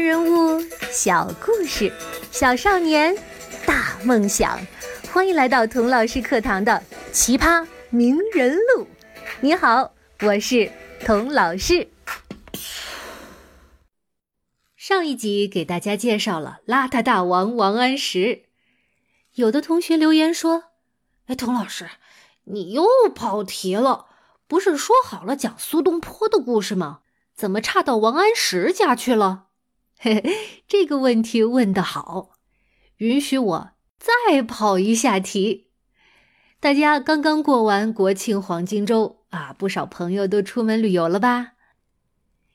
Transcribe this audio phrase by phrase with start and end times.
[0.00, 0.58] 人物，
[0.90, 1.92] 小故事，
[2.32, 3.14] 小少年，
[3.66, 4.58] 大梦想。
[5.12, 8.84] 欢迎来到童老师课堂的《奇葩名人录》。
[9.40, 9.92] 你好，
[10.22, 10.72] 我是
[11.04, 11.88] 童老师。
[14.74, 18.44] 上一集给大家介绍了邋遢大王王安石。
[19.34, 20.64] 有的同学留言说
[21.28, 21.90] ：“哎，童老师，
[22.44, 24.06] 你又跑题了。
[24.48, 27.00] 不是说好了讲苏东坡的故事吗？
[27.36, 29.48] 怎么差到王安石家去了？”
[30.02, 32.30] 嘿嘿，这个问题问得好，
[32.96, 35.68] 允许我再跑一下题。
[36.58, 41.52] 大家刚刚过完国庆黄金周啊，不少朋友都出门旅游了吧？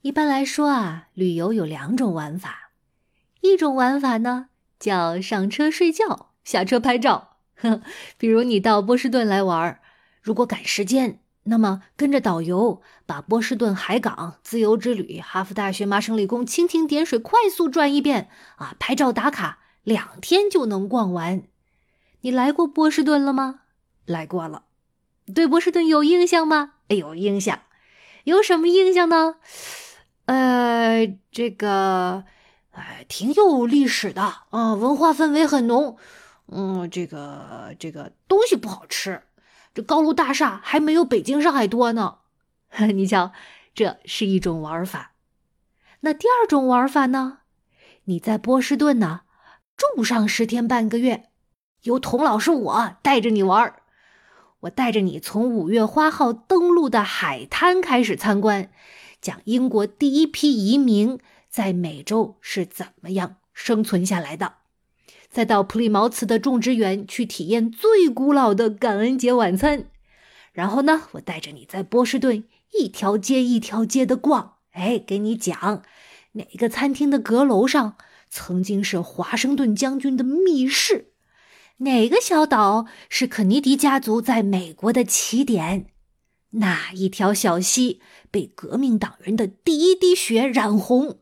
[0.00, 2.72] 一般来说啊，旅游有两种玩法，
[3.42, 7.36] 一种玩法呢叫上车睡觉，下车拍照。
[7.56, 7.82] 哼，
[8.16, 9.78] 比如你到波士顿来玩，
[10.22, 11.20] 如果赶时间。
[11.48, 18.74] 那么，跟着导游把波士顿海港、自由之旅、哈佛大学、麻省理工蜻蜓点水快速转一遍啊！
[18.80, 21.44] 拍照打卡，两天就能逛完。
[22.22, 23.60] 你来过波士顿了吗？
[24.04, 24.64] 来过了。
[25.32, 26.72] 对波士顿有印象吗？
[26.88, 27.60] 哎，有印象。
[28.24, 29.36] 有什么印象呢？
[30.24, 32.24] 呃，这个，
[32.72, 35.96] 哎，挺有历史的啊，文化氛围很浓。
[36.48, 39.22] 嗯，这个，这个东西不好吃。
[39.76, 42.20] 这高楼大厦还没有北京、上海多呢。
[42.94, 43.32] 你瞧，
[43.74, 45.12] 这是一种玩法。
[46.00, 47.40] 那第二种玩法呢？
[48.04, 49.24] 你在波士顿呢，
[49.76, 51.28] 住上十天半个月，
[51.82, 53.82] 由童老师我带着你玩儿。
[54.60, 58.70] 我带着你从五月花号登陆的海滩开始参观，
[59.20, 64.54] 讲英国第一批移民在美洲是怎么样生存下来的。
[65.36, 69.84] 再到普利茅茨的种植园去体验最古老的感恩节晚餐，
[70.54, 75.82] 然后呢，我带着你在波士顿一条街一条街的逛，哎，给你讲
[76.32, 77.98] 哪个餐厅的阁楼上
[78.30, 81.12] 曾经是华盛顿将军的密室，
[81.80, 85.88] 哪个小岛是肯尼迪家族在美国的起点，
[86.52, 91.18] 哪一条小溪被革命党人的第一滴血染红，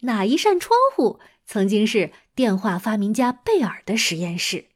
[0.00, 1.20] 哪一扇窗户。
[1.52, 4.68] 曾经是电话发明家贝尔的实验室，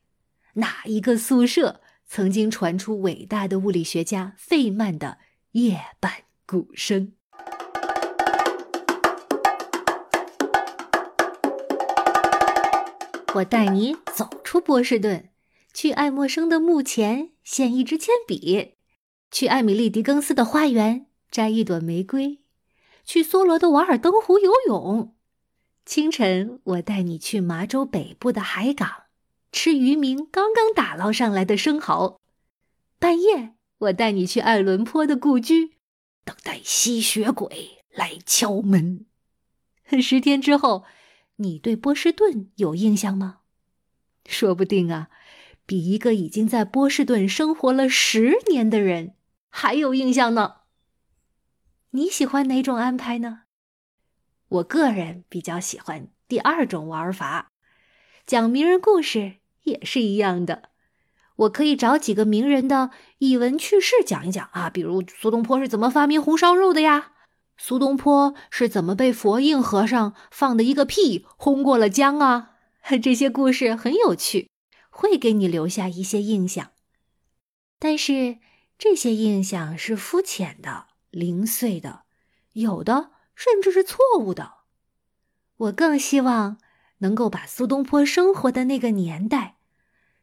[0.57, 5.17] 哪一个宿舍曾经传出伟大的物理学家费曼的
[5.53, 6.13] 夜半
[6.47, 7.15] 鼓声？
[13.37, 15.31] 我带你走出波士顿，
[15.73, 18.75] 去爱默生的墓前献一支铅笔，
[19.31, 22.41] 去艾米丽·狄更斯的花园摘一朵玫瑰，
[23.07, 25.16] 去梭罗的瓦尔登湖游泳。
[25.87, 29.05] 清晨，我带你去麻州北部的海港，
[29.53, 32.19] 吃渔民刚刚打捞上来的生蚝；
[32.99, 35.77] 半夜，我带你去爱伦坡的故居，
[36.25, 39.07] 等待吸血鬼来敲门。
[40.03, 40.85] 十天之后，
[41.37, 43.43] 你对波士顿有印象吗？
[44.27, 45.09] 说不定啊，
[45.65, 49.15] 比一个已经在波士顿生活了十年的人
[49.49, 50.57] 还有印象呢。
[51.91, 53.43] 你喜欢哪种安排呢？
[54.57, 57.51] 我个人比较喜欢第二种玩法，
[58.27, 60.71] 讲名人故事也是一样的。
[61.37, 67.13] 我可以找几个名人的译文趣事讲一讲啊，比如苏东坡是怎么发明红烧肉的呀？
[67.59, 72.53] 苏东坡是怎么被佛印和尚放的一个屁轰过了江啊？
[73.03, 74.49] 这些故事很有趣，
[74.91, 76.71] 会给你留下一些印象。
[77.79, 78.39] 但是
[78.79, 82.05] 这些印象是肤浅的、零碎的，
[82.53, 83.16] 有的。
[83.37, 84.55] 甚至是错误的。
[85.59, 86.59] 我更希望
[86.99, 89.59] 能够把苏东坡生活的那个年代，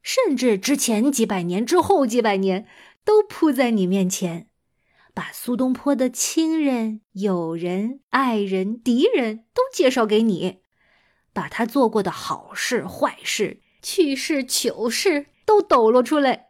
[0.01, 2.67] 甚至之前几百年、之后几百年，
[3.05, 4.49] 都铺在你面前，
[5.13, 10.59] 把苏东坡的亲人、友人、爱人、敌人都介绍给你，
[11.31, 16.47] 把他做过的好事、坏事、趣事、糗事都抖落出来。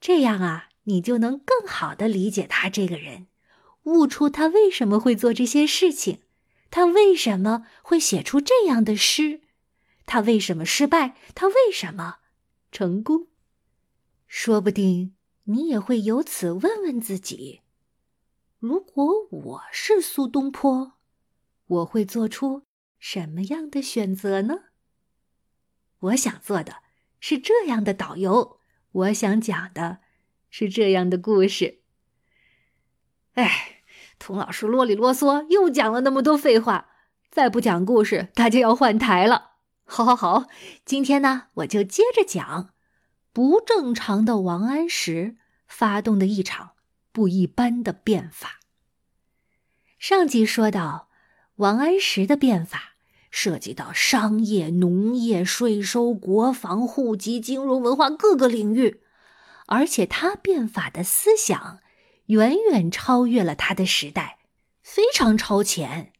[0.00, 3.26] 这样啊，你就能更好的理解他这个人。
[3.84, 6.22] 悟出他为什么会做这些事情，
[6.70, 9.42] 他为什么会写出这样的诗，
[10.06, 12.20] 他为什么失败，他为什么
[12.72, 13.28] 成功？
[14.26, 15.14] 说不定
[15.44, 17.60] 你也会由此问问自己：
[18.58, 20.94] 如果我是苏东坡，
[21.66, 22.62] 我会做出
[22.98, 24.64] 什么样的选择呢？
[25.98, 26.78] 我想做的
[27.20, 28.58] 是这样的导游，
[28.92, 29.98] 我想讲的
[30.48, 31.82] 是这样的故事。
[33.34, 33.72] 哎。
[34.24, 36.86] 童老师啰里啰嗦，又讲了那么多废话，
[37.30, 39.50] 再不讲故事，他就要换台了。
[39.84, 40.44] 好，好，好，
[40.86, 42.70] 今天呢，我就接着讲
[43.34, 45.36] 不正常的王安石
[45.68, 46.70] 发动的一场
[47.12, 48.60] 不一般的变法。
[49.98, 51.10] 上集说到，
[51.56, 52.94] 王安石的变法
[53.30, 59.02] 涉及到商业、农业、税收、国防、户籍、金融、文化各个领域，
[59.66, 61.80] 而且他变法的思想
[62.26, 64.38] 远远超越了他的时代，
[64.82, 66.12] 非常超前。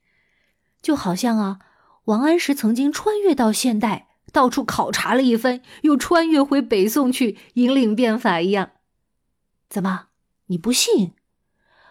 [0.82, 1.58] 就好像啊，
[2.04, 8.72] 王安石曾经穿越到现代，到处考察了一番，又穿越回北宋去引领变法一样。
[9.68, 10.06] 怎么，
[10.46, 11.12] 你不信？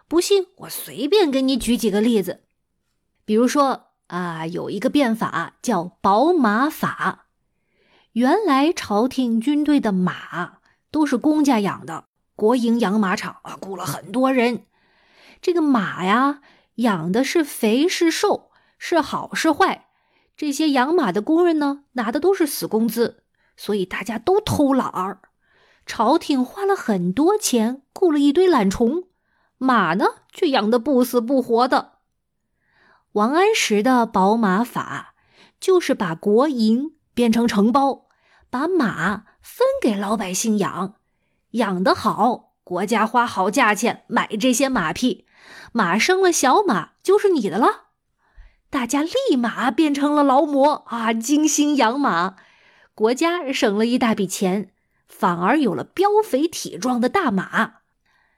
[0.07, 2.43] 不信，我随便给你举几个例子，
[3.25, 3.89] 比如说。
[4.07, 7.25] 啊，有一个变法叫宝马法。
[8.11, 10.59] 原来朝廷军队的马
[10.91, 14.65] 都是公家养的，国营养马场啊，雇了很多人。
[15.41, 16.41] 这个马呀，
[16.75, 19.87] 养的是肥是瘦，是好是坏，
[20.35, 23.23] 这些养马的工人呢，拿的都是死工资，
[23.55, 25.19] 所以大家都偷懒儿。
[25.85, 29.03] 朝廷花了很多钱雇了一堆懒虫，
[29.57, 31.93] 马呢却养的不死不活的。
[33.11, 35.13] 王安石的宝马法，
[35.59, 38.07] 就是把国营变成承包，
[38.49, 40.95] 把马分给老百姓养，
[41.53, 45.25] 养得好，国家花好价钱买这些马匹，
[45.71, 47.87] 马生了小马就是你的了，
[48.69, 52.35] 大家立马变成了劳模啊，精心养马，
[52.93, 54.71] 国家省了一大笔钱，
[55.07, 57.81] 反而有了膘肥体壮的大马，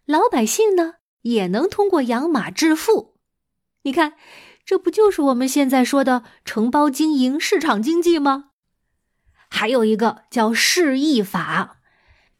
[0.05, 3.17] 老百姓呢也能通过养马致富，
[3.83, 4.13] 你看。
[4.67, 8.45] 这不就是我们现在说的承包经营、市场经济吗？
[9.47, 11.77] 还有一个叫市易法，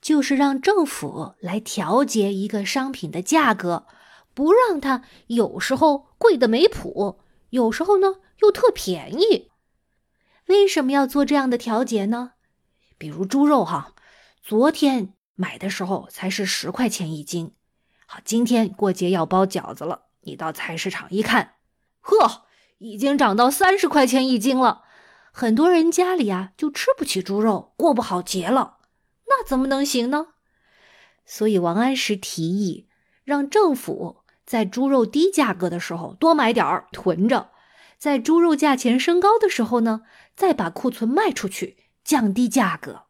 [0.06, 3.88] 就是让政府来调节一个商品的价格，
[4.36, 7.19] 不让它有时候贵的没谱，
[7.50, 9.50] 有时候呢又特便宜。
[10.46, 12.34] 为什么要做这样的调节呢？
[13.00, 13.96] 比如猪肉哈，
[14.44, 17.56] 昨天买的时候才是十块钱一斤，
[18.06, 21.54] 好，今天过节要包饺子了，你到菜市场一看。
[22.02, 22.44] 呵，
[22.78, 24.84] 已经涨到三十块钱一斤了，
[25.31, 28.75] 很多人家里啊就吃不起猪肉，过不好节了，
[29.38, 30.28] 那怎么能行呢？
[31.26, 32.88] 所以王安石提议，
[33.26, 37.50] 让政府在猪肉低价格的时候多买点儿囤着，
[37.98, 40.04] 在猪肉价钱升高的时候呢，
[40.38, 43.02] 再把库存卖出去，降低价格。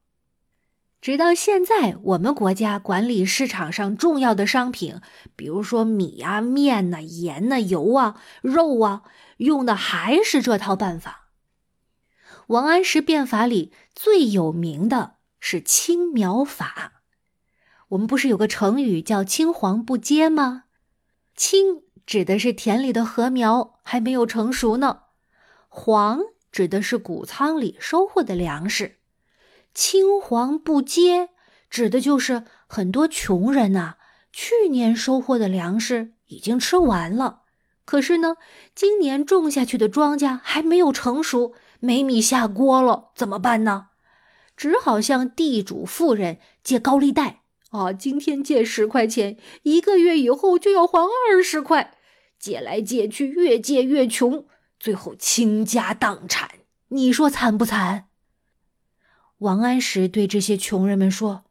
[0.99, 5.01] 直到现在，我们国家管理市场上重要的商品，
[5.35, 9.03] 比如说米啊、面呐、盐呐、油啊、肉啊，
[9.37, 11.29] 用的还是这套办法。
[12.47, 15.14] 王安石变法里最有名的
[15.47, 17.03] 是青苗法。
[17.89, 20.63] 我们不是有个成语叫“青黄不接”吗？
[21.35, 25.01] 青指的是田里的禾苗还没有成熟呢，
[25.69, 26.21] 黄
[26.51, 28.97] 指的是谷仓里收获的粮食。
[29.71, 31.29] 青黄不接，
[31.69, 33.97] 指的就是很多穷人呐，
[34.33, 37.41] 去年收获的粮食已经吃完了，
[37.85, 38.37] 可是呢，
[38.73, 43.89] 今年种下去的庄稼还没有成熟，没米下锅了，怎么办呢？
[44.55, 47.41] 只好向地主富人借高利贷
[47.71, 47.91] 啊！
[47.91, 51.97] 今天借十块钱，一个月以后就要还二十块，
[52.39, 54.47] 借来借去，越借越穷，
[54.79, 56.49] 最后倾家荡产。
[56.89, 58.07] 你说惨不惨？
[59.39, 61.43] 王安石对这些穷人们说：“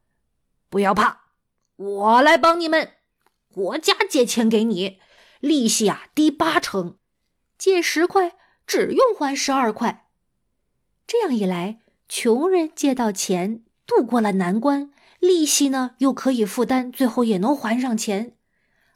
[0.71, 1.25] 不要怕，
[1.77, 2.93] 我来帮你们。
[3.53, 4.99] 国家借钱给你，
[5.41, 6.97] 利息啊低八成，
[7.59, 8.33] 借十块
[8.67, 10.09] 只用还十二块。
[11.07, 18.37] 这样一来，穷人借到钱，度过了难关，利息呢又可以负担，最后也能还上钱。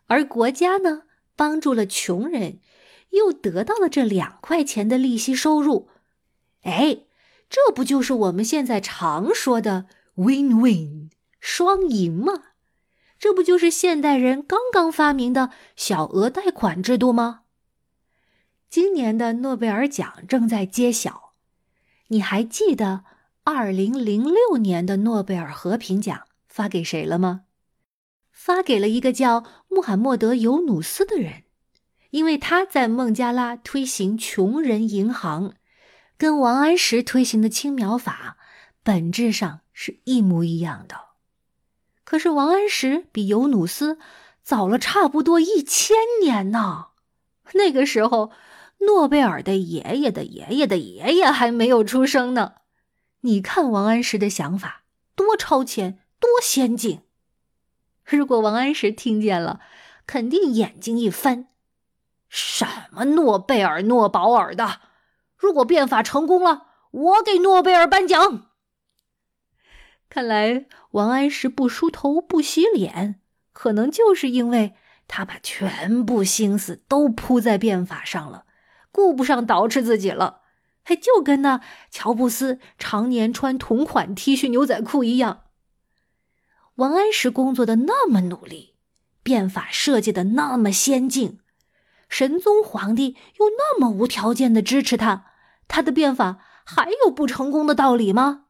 [0.07, 1.03] 而国家呢，
[1.37, 2.61] 帮助了穷人，
[3.11, 5.88] 又得到了这两块钱的利息收入。
[6.62, 7.00] 哎。”
[7.50, 9.87] 这不就是我们现在常说的
[10.17, 11.09] “win-win”
[11.41, 12.43] 双赢吗？
[13.19, 17.45] 这不就是现代人刚刚发明的小额贷款制度吗？
[18.69, 21.27] 今年的诺贝尔奖正在揭晓，
[22.09, 23.05] 你还记得
[23.45, 27.43] 二零零六年的诺贝尔和平奖发给谁了吗？
[28.33, 31.45] 发给了一个叫穆罕默德·尤努斯的人，
[32.11, 35.55] 因为他在孟加拉推行穷人银行。
[36.17, 38.37] 跟王安石推行的青苗法
[38.83, 40.97] 本质上是一模一样的，
[42.05, 43.99] 可是王安石比尤努斯
[44.43, 46.87] 早了差不多一千年呢。
[47.55, 48.33] 那个时候，
[48.78, 52.54] 诺贝尔的爷爷的爷爷的爷爷还没有出生呢。
[53.23, 57.02] 你看王安石的想法多超前，多先进！
[58.04, 59.61] 如果王安石听见了，
[60.06, 61.49] 肯定眼睛一翻：
[62.28, 64.80] 什么诺贝尔、诺保尔的！
[65.37, 68.47] 如果变法成功了，我给诺贝尔颁奖。
[70.08, 73.20] 看来王安石不梳头不洗脸，
[73.52, 74.75] 可能就是因为
[75.06, 78.47] 他把全部心思都扑在变法上了，
[78.90, 80.42] 顾不上捯饬自己了。
[80.83, 85.42] 还就跟那乔布斯常年穿同款 T 恤牛仔裤一样。
[86.76, 88.76] 王安石工作的那么努力，
[89.23, 91.40] 变法设计的那么先进，
[92.09, 95.26] 神宗皇帝又那么无条件的支持他，
[95.66, 98.47] 他的变法还有不成功的道理吗？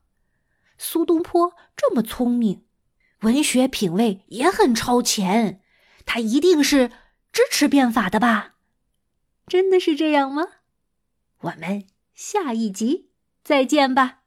[0.77, 2.63] 苏东坡这么聪明，
[3.23, 5.61] 文学品味也很超前，
[6.07, 6.91] 他一定是
[7.33, 8.58] 支持变法的吧？
[9.49, 10.45] 真的是这样吗？
[11.41, 13.11] 我们下一集
[13.43, 14.23] 再见吧。